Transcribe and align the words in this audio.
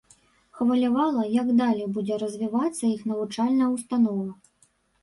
Хвалявала, 0.61 1.25
як 1.41 1.47
далей 1.61 1.87
будзе 1.99 2.19
развівацца 2.27 2.83
іх 2.95 3.01
навучальная 3.13 3.73
ўстанова. 3.77 4.29